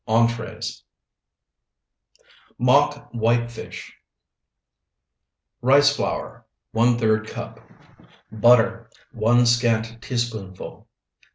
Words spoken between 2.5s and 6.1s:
MOCK WHITE FISH Rice